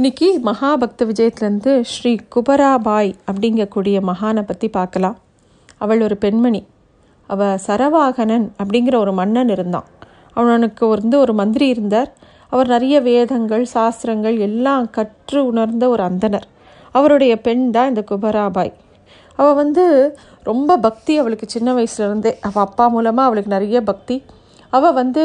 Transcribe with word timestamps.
இன்னைக்கு 0.00 0.40
மகாபக்த 0.44 1.04
விஜயத்துலேருந்து 1.06 1.80
ஸ்ரீ 1.80 2.16
குபராபாய் 2.34 3.14
அப்படிங்கக்கூடிய 3.30 3.96
மகானை 4.10 4.42
பற்றி 4.42 4.68
பார்க்கலாம். 4.68 5.16
அவள் 5.78 6.00
ஒரு 6.00 6.16
பெண்மணி. 6.16 6.66
அவள் 7.26 7.58
சரவாகனன் 7.66 8.46
அப்படிங்கிற 8.62 8.96
ஒரு 8.96 9.12
மன்னன் 9.12 9.48
இருந்தான். 9.48 9.84
அவனுக்கு 10.34 10.86
வந்து 10.86 11.18
ஒரு 11.18 11.34
மந்திரி 11.34 11.68
இருந்தார். 11.68 12.10
அவர் 12.48 12.66
நிறைய 12.66 13.00
வேதங்கள் 13.00 13.64
சாஸ்திரங்கள் 13.64 14.38
எல்லாம் 14.38 14.90
கற்று 14.90 15.46
உணர்ந்த 15.46 15.88
ஒரு 15.88 16.02
அந்தனர். 16.02 16.46
அவருடைய 16.90 17.40
பெண் 17.40 17.70
தான் 17.70 17.88
இந்த 17.88 18.04
குபராபாய். 18.10 18.72
அவள் 19.36 19.54
வந்து 19.54 20.16
ரொம்ப 20.42 20.76
பக்தி 20.76 21.18
அவளுக்கு 21.18 21.48
சின்ன 21.48 21.72
வயசுலேருந்தே 21.72 22.34
அவள் 22.40 22.64
அப்பா 22.64 22.88
மூலமாக 22.88 23.28
அவளுக்கு 23.28 23.56
நிறைய 23.58 23.80
பக்தி. 23.82 24.22
அவள் 24.76 24.96
வந்து 24.98 25.22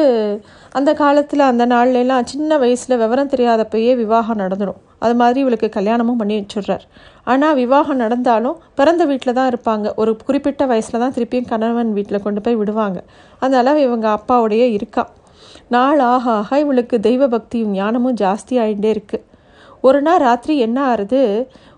அந்த 0.77 0.91
காலத்தில் 1.01 1.49
அந்த 1.49 1.63
நாள்லலாம் 1.73 2.29
சின்ன 2.31 2.57
வயசில் 2.63 2.99
விவரம் 3.01 3.31
தெரியாதப்பயே 3.33 3.91
விவாகம் 4.01 4.39
நடந்துடும் 4.43 4.79
அது 5.03 5.15
மாதிரி 5.21 5.39
இவளுக்கு 5.43 5.67
கல்யாணமும் 5.75 6.19
பண்ணி 6.21 6.35
வச்சுடுறார். 6.39 6.85
ஆனால் 7.31 7.57
விவாகம் 7.61 8.01
நடந்தாலும் 8.03 8.57
பிறந்த 8.79 9.03
வீட்டில் 9.09 9.37
தான் 9.39 9.49
இருப்பாங்க. 9.51 9.87
ஒரு 10.01 10.11
குறிப்பிட்ட 10.27 10.65
வயசில் 10.71 11.01
தான் 11.03 11.15
திருப்பியும் 11.17 11.49
கணவன் 11.51 11.91
வீட்டில் 11.97 12.23
கொண்டு 12.25 12.41
போய் 12.45 12.59
விடுவாங்க. 12.61 12.99
அதனால் 13.41 13.81
இவங்க 13.85 14.07
அப்பாவோடையே 14.17 14.67
இருக்கா. 14.77 15.03
நாள் 15.75 16.01
ஆக 16.13 16.25
ஆக 16.39 16.59
இவளுக்கு 16.63 16.95
தெய்வ 17.07 17.27
பக்தியும் 17.35 17.71
ஞானமும் 17.79 18.17
ஜாஸ்தி 18.23 18.55
ஆகிட்டே 18.63 18.89
இருக்குது 18.95 19.23
ஒரு 19.87 19.99
நாள் 20.07 20.23
ராத்திரி 20.27 20.53
என்ன 20.65 20.77
ஆறுது? 20.91 21.21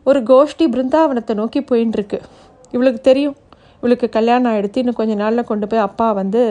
ஒரு 0.06 0.20
கோஷ்டி 0.32 0.66
பிருந்தாவனத்தை 0.74 1.34
நோக்கி 1.42 1.62
போயின்னு 1.70 1.98
இருக்கு 1.98 2.20
இவளுக்கு 2.76 3.02
தெரியும். 3.10 3.38
இவளுக்கு 3.82 4.08
கல்யாணம் 4.18 4.50
ஆகிடுத்து 4.52 4.82
இன்னும் 4.82 5.00
கொஞ்ச 5.00 5.14
நாளில் 5.24 5.50
கொண்டு 5.50 5.66
போய் 5.72 5.86
அப்பா 5.88 6.08
வந்து 6.20 6.42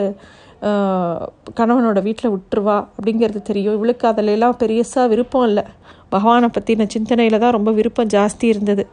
கணவனோட 1.59 1.99
வீட்டில் 2.07 2.31
விட்டுருவா 2.33 2.77
அப்படிங்கிறது 2.95 3.41
தெரியும். 3.49 3.75
இவளுக்கு 3.77 4.05
அதிலெல்லாம் 4.11 4.55
பெருசாக 4.61 5.05
விருப்பம் 5.13 5.45
இல்லை. 5.49 5.63
பகவானை 6.13 6.47
பற்றின 6.55 6.87
சிந்தனையில் 6.93 7.41
தான் 7.43 7.55
ரொம்ப 7.57 7.71
விருப்பம் 7.79 8.11
ஜாஸ்தி 8.15 8.45
இருந்தது. 8.53 8.83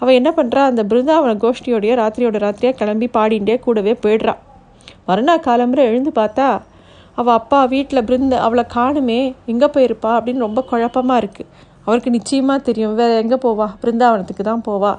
அவள் 0.00 0.18
என்ன 0.20 0.30
பண்ணுறா 0.36 0.62
அந்த 0.70 0.82
பிருந்தாவன 0.90 1.32
கோஷ்டியோடைய 1.44 1.94
ராத்திரியோட 2.02 2.38
ராத்திரியாக 2.46 2.78
கிளம்பி 2.80 3.08
பாடிண்டே 3.16 3.56
கூடவே 3.66 3.92
போயிடுறா. 4.04 4.34
மறுநாள் 5.08 5.46
காலம்புரை 5.48 5.84
எழுந்து 5.90 6.10
பார்த்தா 6.20 6.46
அவள் 7.18 7.36
அப்பா 7.40 7.60
வீட்டில் 7.74 8.06
பிருந்த 8.08 8.34
அவளை 8.46 8.64
காணுமே 8.76 9.20
எங்கே 9.52 9.68
போயிருப்பா 9.74 10.10
அப்படின்னு 10.18 10.46
ரொம்ப 10.46 10.60
குழப்பமாக 10.70 11.22
இருக்குது 11.22 11.48
அவருக்கு 11.86 12.10
நிச்சயமாக 12.16 12.60
தெரியும் 12.68 12.94
வேறு 13.00 13.14
எங்கே 13.22 13.38
போவா? 13.44 13.66
பிருந்தாவனத்துக்கு 13.82 14.44
தான் 14.50 14.62
போவா? 14.68 14.92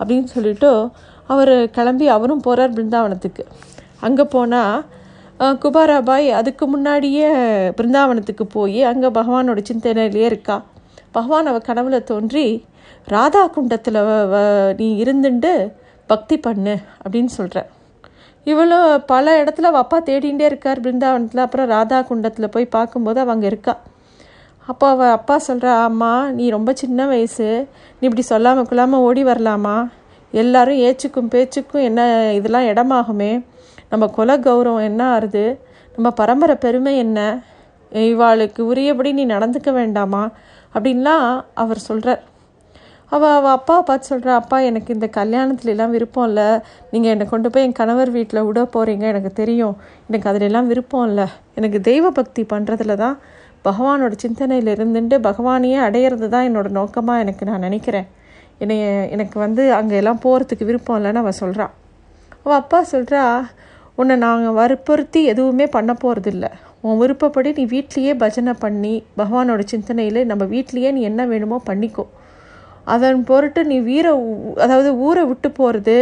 அப்படின்னு 0.00 0.28
சொல்லிட்டு 0.34 0.70
அவர் 1.26 1.52
கிளம்பி 1.76 2.06
அவரும் 2.16 2.44
போகிறார் 2.46 2.74
பிருந்தாவனத்துக்கு. 2.76 3.44
அங்கே 4.06 4.24
போனால் 4.34 4.76
குபாராபாய் 5.40 6.28
அதுக்கு 6.30 6.64
முன்னாடியே 6.66 7.26
பிருந்தாவனத்துக்கு 7.78 8.44
போய் 8.54 8.80
அங்கே 8.82 9.08
பகவானோட 9.18 9.60
சிந்தனையிலேயே 9.68 10.28
இருக்கா? 10.30 10.56
பகவான் 11.10 11.50
அவள் 11.50 11.66
கனவுல 11.68 11.98
தோன்றி 12.04 12.46
ராதா 13.06 13.42
குண்டத்தில் 13.46 13.98
நீ 14.76 14.86
இருந்துட்டு 15.02 15.52
பக்தி 16.06 16.36
பண்ணு 16.46 16.74
அப்படின்னு 17.02 17.32
சொல்கிற 17.36 17.58
இவளும் 18.46 19.04
பல 19.06 19.26
இடத்துல 19.44 19.68
அவள் 19.70 19.84
அப்பா 19.84 19.98
தேடிகிட்டே 20.00 20.44
இருக்கார் 20.50 20.80
பிருந்தாவனத்தில். 20.80 21.44
அப்புறம் 21.46 21.68
ராதா 21.68 21.98
குண்டத்தில் 22.02 22.52
போய் 22.54 22.74
பார்க்கும்போது 22.76 23.18
அவங்க 23.20 23.46
இருக்கா. 23.46 23.74
அப்போ 24.68 24.86
அவள் 24.88 25.14
அப்பா 25.18 25.36
சொல்கிறா 25.48 25.72
அம்மா 25.88 26.12
நீ 26.30 26.44
ரொம்ப 26.50 26.70
சின்ன 26.72 27.06
வயசு. 27.06 27.48
நீ 27.98 28.04
இப்படி 28.08 28.24
சொல்லாமல் 28.32 28.68
கொள்ளாமல் 28.68 29.00
ஓடி 29.00 29.24
வரலாமா? 29.24 29.76
எல்லாரும் 30.32 30.82
ஏச்சுக்கும் 30.86 31.32
பேச்சுக்கும் 31.34 31.86
என்ன 31.88 32.00
இதெல்லாம் 32.34 32.68
இடமாகுமே. 32.72 33.32
நம்ம 33.92 34.04
குல 34.16 34.30
கௌரவம் 34.46 34.86
என்ன 34.90 35.02
ஆறுது? 35.16 35.44
நம்ம 35.94 36.08
பரம்பரை 36.20 36.56
பெருமை 36.64 36.92
என்ன? 37.04 37.18
இவாளுக்கு 37.92 38.60
உரியபடி 38.70 39.10
நீ 39.18 39.24
நடந்துக்க 39.34 39.70
வேண்டாமா? 39.80 40.22
அப்படின்லாம் 40.74 41.26
அவர் 41.62 41.86
சொல்கிறார் 41.88 42.22
அவள் 43.12 43.34
அவள் 43.36 43.54
அப்பாவை 43.58 43.82
பார்த்து 43.88 44.10
சொல்கிறா 44.10 44.32
அப்பா 44.40 44.56
எனக்கு 44.70 44.90
இந்த 44.96 45.06
கல்யாணத்துல 45.18 45.72
எல்லாம் 45.74 45.92
விருப்பம் 45.94 46.26
இல்லை. 46.28 46.48
நீங்கள் 46.92 47.12
என்னை 47.14 47.26
கொண்டு 47.30 47.48
போய் 47.52 47.64
என் 47.66 47.78
கணவர் 47.78 48.10
வீட்டில் 48.16 48.44
விட 48.48 48.62
போகிறீங்க 48.74 49.04
எனக்கு 49.12 49.30
தெரியும். 49.40 49.76
எனக்கு 50.08 50.28
அதிலெல்லாம் 50.30 50.68
விருப்பம் 50.72 51.06
இல்லை. 51.10 51.26
எனக்கு 51.58 51.78
தெய்வ 51.88 52.10
பக்தி 52.18 52.42
பண்ணுறதுல 52.52 52.96
தான் 53.04 53.16
பகவானோட 53.68 54.14
சிந்தனையில் 54.24 54.70
இருந்துட்டு 54.74 55.16
பகவானையே 55.28 55.78
அடையிறது 55.86 56.28
தான் 56.34 56.46
என்னோடய 56.48 56.76
நோக்கமாக 56.80 57.22
எனக்கு 57.24 57.48
நான் 57.50 57.64
நினைக்கிறேன். 57.68 58.08
என்னைய 58.64 58.84
எனக்கு 59.14 59.38
வந்து 59.46 59.64
அங்கே 59.78 59.96
எல்லாம் 60.02 60.22
போகிறதுக்கு 60.26 60.68
விருப்பம் 60.70 60.98
இல்லைன்னு 60.98 61.22
அவள் 61.24 61.40
சொல்கிறான் 61.42 61.72
அவள் 62.44 62.60
அப்பா 62.62 62.78
சொல்கிறா 62.94 63.22
உன்னை 64.00 64.14
நாங்கள் 64.24 64.56
வற்புறுத்தி 64.58 65.20
எதுவுமே 65.32 65.66
பண்ண 65.76 65.92
போகிறதில்ல 66.02 66.46
உன் 66.86 66.98
விருப்பப்படி 67.00 67.50
நீ 67.56 67.64
வீட்லேயே 67.72 68.12
பஜனை 68.22 68.52
பண்ணி 68.64 68.92
பகவானோட 69.20 69.62
சிந்தனையில் 69.72 70.20
நம்ம 70.30 70.44
வீட்லேயே 70.52 70.90
நீ 70.96 71.00
என்ன 71.10 71.22
வேணுமோ 71.32 71.58
பண்ணிக்கோ. 71.70 72.04
அதன் 72.94 73.22
பொருட்டு 73.30 73.60
நீ 73.70 73.76
வீர 73.88 74.06
அதாவது 74.64 74.90
ஊரை 75.06 75.22
விட்டு 75.30 75.48
போகிறது 75.58 75.96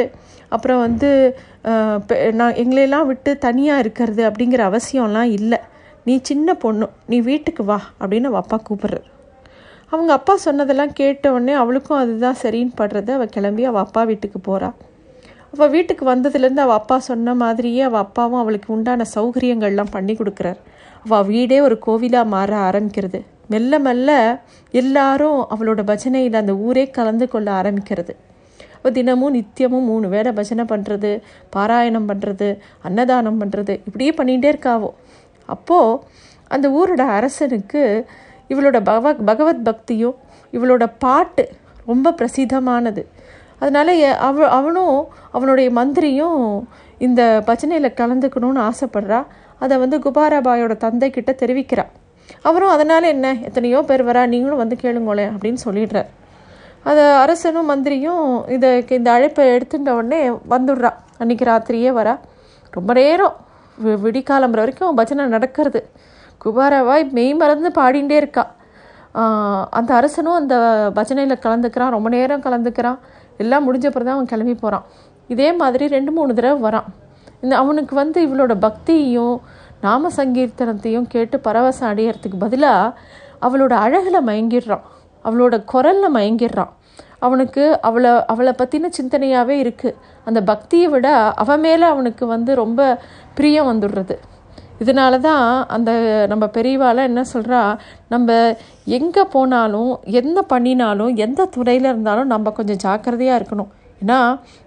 அப்புறம் 0.57 0.81
வந்து 0.87 1.11
நான் 2.41 2.59
எங்களையெல்லாம் 2.63 3.09
விட்டு 3.11 3.31
தனியாக 3.47 3.83
இருக்கிறது 3.85 4.23
அப்படிங்கிற 4.29 4.63
அவசியம்லாம் 4.71 5.31
இல்லை. 5.39 5.59
நீ 6.07 6.15
சின்ன 6.31 6.49
பொண்ணு 6.65 6.89
நீ 7.13 7.19
வீட்டுக்கு 7.31 7.63
வா 7.71 7.79
அப்படின்னு 8.01 8.31
அவள் 8.31 8.43
அப்பா 8.43 8.59
கூப்பிட்றாரு. 8.67 9.07
அவங்க 9.93 10.11
அப்பா 10.19 10.35
சொன்னதெல்லாம் 10.45 10.93
கேட்ட 11.01 11.33
உடனே 11.37 11.55
அவளுக்கும் 11.63 12.01
அதுதான் 12.03 12.39
சரின்னு 12.43 12.79
படுறது 12.81 13.11
அவள் 13.17 13.35
கிளம்பி 13.37 13.65
அவள் 13.71 13.85
அப்பா 13.87 14.03
வீட்டுக்கு 14.11 14.41
போகிறாள் 14.49 14.77
அவள் 15.57 15.71
வீட்டுக்கு 15.71 16.05
வந்ததுலேருந்து 16.15 16.63
அவள் 16.65 16.77
அப்பா 16.77 16.99
சொன்ன 16.99 17.35
மாதிரியே 17.35 17.81
அவள் 17.81 18.01
அப்பாவும் 18.01 18.41
அவளுக்கு 18.41 18.73
உண்டான 18.73 19.05
சௌகரியங்கள்லாம் 19.15 19.91
பண்ணி 19.91 20.13
கொடுக்குறார். 20.13 20.59
அவள் 21.05 21.25
வீடே 21.25 21.61
ஒரு 21.61 21.77
கோவிலாக 21.87 22.27
மாற 22.27 22.57
ஆரம்பிக்கிறது. 22.71 23.21
மெல்ல 23.49 23.79
மெல்ல 23.79 24.11
எல்லாரும் 24.71 25.47
அவளோட 25.51 25.81
பஜனையில் 25.91 26.35
அந்த 26.35 26.55
ஊரே 26.57 26.91
கலந்து 26.91 27.29
கொள்ள 27.29 27.49
ஆரம்பிக்கிறது. 27.53 28.13
அப்போ 28.77 28.91
தினமும் 28.91 29.35
நித்தியமும் 29.35 29.87
மூணு 29.91 30.09
வேளை 30.09 30.33
பஜனை 30.33 30.65
பண்ணுறது 30.65 31.21
பாராயணம் 31.57 32.09
பண்ணுறது 32.09 32.59
அன்னதானம் 32.83 33.41
பண்ணுறது 33.41 33.81
இப்படியே 33.87 34.13
பண்ணிகிட்டே 34.17 34.53
இருக்காவோ. 34.53 34.91
அப்போது 35.47 35.99
அந்த 36.49 36.69
ஊரோட 36.69 37.01
அரசனுக்கு 37.19 38.07
இவளோட 38.49 38.81
பகவத் 38.85 39.27
பகவத் 39.27 39.65
பக்தியும் 39.65 40.17
இவளோட 40.53 40.93
பாட்டு 40.99 41.49
ரொம்ப 41.87 42.11
பிரசித்தமானது. 42.11 43.05
அதனால 43.59 43.95
எ- 43.95 44.17
அவ 44.17 44.49
அவனும் 44.49 45.07
அவனுடைய 45.33 45.71
மந்திரியும் 45.71 46.69
இந்த 46.99 47.43
பஜனையில் 47.47 47.95
கலந்துக்கணும்னு 47.95 48.71
ஆசைப்படுறா. 48.71 49.27
அதை 49.59 49.77
வந்து 49.77 49.99
குபாராபாயோட 49.99 50.77
தந்தை 50.77 51.11
கிட்ட 51.11 51.33
தெரிவிக்கிறா. 51.33 51.85
அவரும் 52.43 52.69
அதனால் 52.69 53.03
என்ன 53.03 53.37
எத்தனையோ 53.43 53.83
பேர் 53.83 54.05
வரா 54.05 54.27
நீங்களும் 54.27 54.57
வந்து 54.57 54.77
கேளுங்களேன் 54.81 55.31
அப்படின்னு 55.39 55.57
சொல்லிடுறார். 55.65 56.07
அதை 56.85 57.11
அரசனும் 57.11 57.67
மந்திரியும் 57.67 58.49
இதை 58.49 58.85
இந்த 58.89 59.11
அழைப்பை 59.11 59.49
எடுத்துட்ட 59.49 59.91
உடனே 59.91 60.29
வந்துடுறா. 60.29 60.91
அன்னைக்கு 61.19 61.45
ராத்திரியே 61.45 61.93
வரா. 61.93 62.19
ரொம்ப 62.71 62.93
நேரம் 62.93 63.37
வி- 63.85 63.99
விடிக்காலம்புற 64.03 64.51
வரைக்கும் 64.51 64.95
பஜனை 64.95 65.25
நடக்கிறது. 65.25 65.89
குபாராவாய் 66.45 67.11
மெய் 67.11 67.35
மறந்து 67.35 67.71
பாடிண்டே 67.75 68.11
இருக்கா. 68.11 68.55
அந்த 69.71 69.95
அரசனும் 69.95 70.33
அந்த 70.33 70.57
பஜனையில் 70.95 71.39
கலந்துக்கிறான் 71.39 71.91
ரொம்ப 71.91 72.09
நேரம் 72.09 72.43
கலந்துக்கிறான். 72.43 72.99
எல்லாம் 73.43 73.65
முடிஞ்சப்பறம் 73.67 74.09
தான் 74.09 74.17
அவன் 74.19 74.31
கிளம்பி 74.33 74.55
போகிறான் 74.55 74.87
இதே 75.29 75.49
மாதிரி 75.61 75.85
ரெண்டு 75.97 76.11
மூணு 76.17 76.35
தடவை 76.39 76.59
வரான். 76.67 76.89
இந்த 77.41 77.55
அவனுக்கு 77.63 77.95
வந்து 77.95 78.19
இவளோட 78.27 78.55
பக்தியையும் 78.67 79.37
நாம 79.81 80.11
சங்கீர்த்தனத்தையும் 80.17 81.09
கேட்டு 81.15 81.37
பரவசம் 81.45 81.91
அடையறதுக்கு 81.93 82.39
பதிலாக 82.39 82.99
அவளோட 83.47 83.73
அழகில் 83.85 84.27
மயங்கிடுறான். 84.29 84.85
அவளோட 85.25 85.55
குரலில் 85.73 86.15
மயங்கிடுறான். 86.15 86.73
அவனுக்கு 87.27 87.63
அவளை 87.89 88.11
அவளை 88.27 88.53
பற்றின 88.59 88.91
சிந்தனையாகவே 88.99 89.55
இருக்குது 89.65 89.99
அந்த 90.29 90.41
பக்தியை 90.43 90.89
விட 90.89 91.09
அவன் 91.43 91.61
மேலே 91.61 91.87
அவனுக்கு 91.93 92.25
வந்து 92.27 92.55
ரொம்ப 92.55 92.81
பிரியம் 93.35 93.71
வந்துடுறது. 93.73 94.17
இதனால 94.81 95.19
தான் 95.19 95.45
அந்த 95.67 95.91
நம்ம 96.33 96.45
பெரியவால 96.57 97.05
என்ன 97.11 97.23
சொல்கிறா 97.33 97.61
நம்ம 98.09 98.57
எங்கே 98.99 99.25
போனாலும் 99.35 99.93
என்ன 100.21 100.43
பண்ணினாலும் 100.53 101.13
எந்த 101.17 101.47
துறையில் 101.57 101.89
இருந்தாலும் 101.93 102.33
நம்ம 102.35 102.51
கொஞ்சம் 102.51 102.83
ஜாக்கிரதையாக 102.85 103.39
இருக்கணும். 103.41 103.71
ஏன்னா 104.03 104.19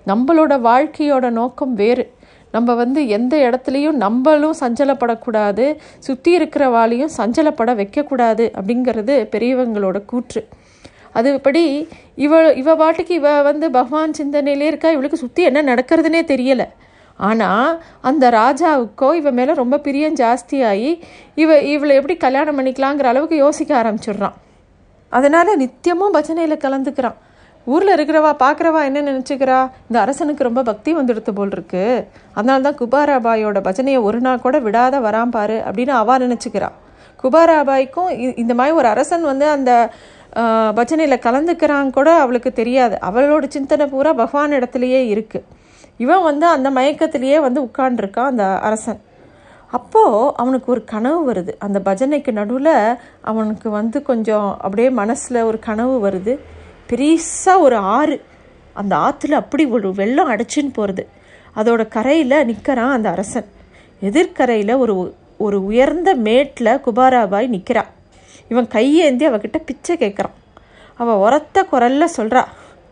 நம்மளோட 0.08 0.54
வாழ்க்கையோட 0.70 1.30
நோக்கம் 1.30 1.74
வேறு. 1.74 2.06
நம்ம 2.52 2.74
வந்து 2.74 3.08
எந்த 3.08 3.34
இடத்துலையும் 3.48 3.98
நம்மளும் 4.06 4.56
சஞ்சலப்படக்கூடாது 4.60 5.66
சுற்றி 6.00 6.32
இருக்கிற 6.32 6.64
வாளையும் 6.76 7.12
சஞ்சலப்பட 7.18 7.74
வைக்கக்கூடாது 7.82 8.46
அப்படிங்கிறது 8.58 9.16
பெரியவங்களோட 9.34 9.98
கூற்று. 10.06 10.42
அதுபடி 11.16 11.64
இவ 12.26 12.34
இவ 12.54 12.76
பாட்டுக்கு 12.76 13.14
இவ 13.14 13.30
வந்து 13.42 13.66
பகவான் 13.72 14.18
சிந்தனையிலே 14.20 14.68
இருக்கா? 14.72 14.90
இவளுக்கு 14.90 15.24
சுற்றி 15.24 15.42
என்ன 15.44 15.60
நடக்கிறதுனே 15.62 16.22
தெரியலை. 16.34 16.68
ஆனால் 17.20 17.84
அந்த 18.02 18.26
ராஜாவுக்கோ 18.30 19.14
இவன் 19.14 19.34
மேலே 19.34 19.54
ரொம்ப 19.54 19.78
பிரியம் 19.78 20.16
ஜாஸ்தியாகி 20.16 20.92
இவ 21.36 21.60
இவளை 21.62 21.96
எப்படி 21.96 22.16
கல்யாணம் 22.18 22.58
பண்ணிக்கலாங்கிற 22.60 23.04
அளவுக்கு 23.04 23.36
யோசிக்க 23.36 23.72
ஆரம்பிச்சிடுறான். 23.82 24.36
அதனால் 25.10 25.60
நித்தியமும் 25.60 26.14
பஜனையில் 26.14 26.64
கலந்துக்கிறான். 26.66 27.18
ஊரில் 27.66 27.94
இருக்கிறவா 27.96 28.32
பார்க்குறவா 28.40 28.82
என்ன 28.84 29.02
நினச்சிக்கிறா? 29.02 29.60
இந்த 29.82 30.00
அரசனுக்கு 30.02 30.44
ரொம்ப 30.44 30.62
பக்தி 30.64 30.96
வந்துடுத்து 30.96 31.32
போல் 31.36 31.52
இருக்கு 31.52 32.08
அதனால 32.34 32.72
தான் 32.72 32.80
குபாராபாயோட 32.80 33.58
பஜனையை 33.60 34.02
ஒரு 34.02 34.20
நாள் 34.20 34.40
கூட 34.40 34.60
விடாத 34.60 34.96
வரான் 35.00 35.30
பாரு 35.30 35.62
அப்படின்னு 35.66 35.96
அவா 36.02 36.18
நினச்சிக்கிறா. 36.18 36.70
குபாராபாய்க்கும் 37.24 38.10
இ- 38.24 38.38
இந்த 38.38 38.54
மாதிரி 38.54 38.76
ஒரு 38.76 38.88
அரசன் 38.88 39.24
வந்து 39.24 39.48
அந்த 39.50 39.72
பஜனையில் 40.80 41.24
கலந்துக்கிறான் 41.26 41.90
கூட 41.92 42.10
அவளுக்கு 42.14 42.52
தெரியாது. 42.54 42.98
அவளோட 43.02 43.48
சிந்தனை 43.48 43.86
பூரா 43.86 44.14
பகவான் 44.14 44.52
இடத்துலையே 44.52 45.02
இருக்குது 45.16 45.48
இவன் 46.00 46.24
வந்து 46.24 46.46
அந்த 46.46 46.68
மயக்கத்திலேயே 46.72 47.40
வந்து 47.40 47.62
உட்காண்டிருக்கான் 47.62 48.32
அந்த 48.32 48.46
அரசன். 48.60 49.00
அப்போது 49.72 50.34
அவனுக்கு 50.36 50.72
ஒரு 50.72 50.84
கனவு 50.84 51.20
வருது. 51.32 51.54
அந்த 51.60 51.78
பஜனைக்கு 51.86 52.32
நடுவில் 52.32 52.74
அவனுக்கு 53.22 53.68
வந்து 53.70 53.98
கொஞ்சம் 54.02 54.50
அப்படியே 54.62 54.90
மனசில் 54.90 55.42
ஒரு 55.42 55.60
கனவு 55.60 55.96
வருது. 56.08 56.34
பெரிசா 56.90 57.54
ஒரு 57.60 57.78
ஆறு. 57.98 58.18
அந்த 58.74 58.94
ஆற்றுல 58.96 59.36
அப்படி 59.42 59.66
ஒரு 59.76 59.94
வெள்ளம் 59.94 60.32
அடைச்சின்னு 60.32 60.74
போகிறது 60.74 61.04
அதோட 61.56 61.88
கரையில் 61.88 62.46
நிற்கிறான் 62.46 62.92
அந்த 62.92 63.10
அரசன். 63.10 63.48
எதிர்கரையில் 64.02 64.76
ஒரு 64.78 64.96
ஒரு 65.38 65.58
உயர்ந்த 65.66 66.10
மேட்டில் 66.28 66.80
குபாராபாய் 66.86 67.52
நிற்கிறா 67.56 67.84
இவன் 68.50 68.68
கையேந்தி 68.68 69.26
அவகிட்ட 69.28 69.58
பிச்சை 69.66 69.96
கேட்குறான் 69.98 70.36
அவள் 70.98 71.22
உரத்த 71.26 71.66
குரல்ல 71.72 72.06
சொல்கிறா 72.18 72.44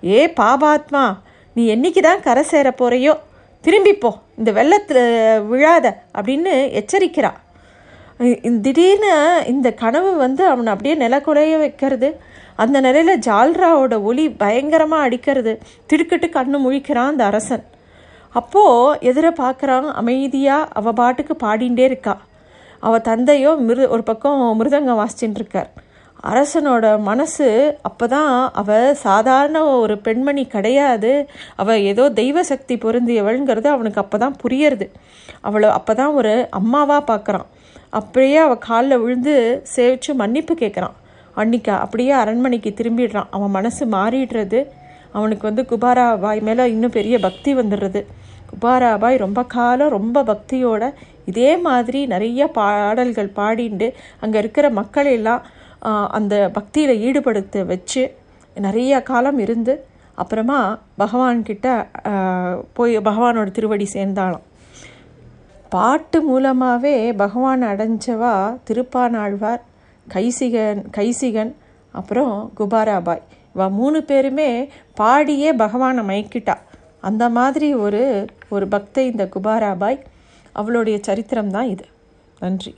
ஏ 0.04 0.19
பாபாத்மா 0.39 1.04
நீ 1.57 1.63
என்னைக்கு 1.74 2.01
தான் 2.07 2.24
கரை 2.27 2.45
சேர 2.51 2.68
போகிறையோ 2.80 3.13
திரும்பிப்போ 3.65 4.09
இந்த 4.39 4.50
வெள்ளத்தில் 4.57 5.04
விழாத 5.51 5.86
அப்படின்னு 6.18 6.51
எச்சரிக்கிறா. 6.80 7.31
திடீர்னு 8.65 9.13
இந்த 9.54 9.68
கனவு 9.81 10.12
வந்து 10.25 10.44
அவனை 10.51 10.69
அப்படியே 10.74 10.95
நிலக்குலைய 11.04 11.56
வைக்கிறது. 11.63 12.09
அந்த 12.63 12.77
நிலையில் 12.86 13.24
ஜால்ராவோட 13.27 13.95
ஒளி 14.09 14.25
பயங்கரமாக 14.44 15.06
அடிக்கிறது. 15.07 15.54
திடுக்கிட்டு 15.89 16.27
கண்ணு 16.38 16.59
முழிக்கிறான் 16.65 17.12
அந்த 17.13 17.25
அரசன். 17.31 17.65
அப்போது 18.39 18.98
எதிர 19.09 19.27
பார்க்குறான் 19.42 19.89
அமைதியாக 20.01 20.69
அவள் 20.80 20.98
பாட்டுக்கு 21.01 21.36
பாடிண்டே 21.45 21.86
இருக்கா. 21.89 22.15
அவள் 22.88 23.06
தந்தையோ 23.09 23.51
மிரு 23.68 23.83
ஒரு 23.95 24.04
பக்கம் 24.09 24.42
மிருதங்கம் 24.62 25.01
வாசிச்சுட்டு 25.01 25.39
இருக்கார். 25.42 25.69
அரசனோட 26.24 26.86
மனசு 27.00 27.48
அப்போ 27.81 28.06
தான் 28.08 28.31
அவள் 28.52 28.96
சாதாரண 29.04 29.58
ஒரு 29.66 29.96
பெண்மணி 29.98 30.44
கிடையாது. 30.48 31.12
அவள் 31.56 31.84
ஏதோ 31.92 32.10
தெய்வ 32.10 32.44
சக்தி 32.44 32.75
பொருந்தியவள்ங்கிறது 32.75 33.69
அவனுக்கு 33.74 34.02
அப்போ 34.04 34.18
தான் 34.18 34.38
புரியறது. 34.44 34.88
அவளை 35.42 35.69
அப்போ 35.69 35.94
தான் 35.94 36.14
ஒரு 36.14 36.48
அம்மாவாக 36.60 37.04
பார்க்குறான் 37.12 37.48
அப்படியே 37.90 38.38
அவள் 38.46 38.66
காலில் 38.69 39.02
விழுந்து 39.04 39.36
சேவிச்சு 39.75 40.14
மன்னிப்பு 40.14 40.54
கேட்குறான் 40.54 40.96
அன்னிக்கா 41.38 41.74
அப்படியே 41.86 42.14
அரண்மனைக்கு 42.22 42.72
திரும்பிடுறான். 42.80 43.30
அவன் 43.30 43.56
மனசு 43.58 43.84
மாறிடுறது. 43.86 44.62
அவனுக்கு 45.12 45.44
வந்து 45.50 45.64
குபாராபாய் 45.72 46.42
மேலே 46.42 46.64
இன்னும் 46.72 46.96
பெரிய 46.98 47.19
பக்தி 47.19 47.52
வந்துடுறது. 47.56 48.02
குபாராபாய் 48.52 49.18
ரொம்ப 49.24 49.44
காலம் 49.44 49.90
ரொம்ப 49.90 50.24
பக்தியோட 50.24 50.84
இதே 51.25 51.58
மாதிரி 51.58 52.06
நிறைய 52.08 52.48
பாடல்கள் 52.58 53.30
பாடிண்டு 53.36 53.88
அங்கே 54.19 54.38
இருக்கிற 54.40 54.69
மக்களையெல்லாம் 54.69 55.42
அந்த 56.08 56.50
பக்தியில் 56.54 57.02
ஈடுபடுத்த 57.08 57.66
வச்சு 57.66 58.16
நிறைய 58.56 59.02
காலம் 59.02 59.40
இருந்து 59.40 59.86
அப்புறமா 60.16 60.80
பகவான்கிட்ட 61.00 61.68
போய் 62.74 62.98
பகவானோட 62.98 63.52
திருவடி 63.52 63.86
சேர்ந்தாலும் 63.86 64.46
பாட்டு 65.70 66.22
மூலமாகவே 66.22 67.14
பகவான் 67.14 67.64
அடைஞ்சவா 67.64 68.58
திருப்பானாழ்வார் 68.68 69.62
கைசிகன் 70.14 70.84
கைசிகன் 70.98 71.54
அப்புறம் 71.92 72.52
குபாராபாய். 72.60 73.22
இவ 73.54 73.70
மூணு 73.70 74.04
பேருமே 74.04 74.70
பாடியே 74.98 75.54
பகவானை 75.58 76.04
மயக்கிட்டா. 76.04 76.56
அந்த 77.02 77.30
மாதிரி 77.30 77.74
ஒரு 77.74 78.26
ஒரு 78.50 78.66
பக்தை 78.66 78.98
இந்த 78.98 79.30
குபாராபாய். 79.36 80.00
அவளுடைய 80.52 81.00
சரித்திரம் 81.02 81.52
தான் 81.52 81.68
இது. 81.68 81.86
நன்றி. 82.40 82.76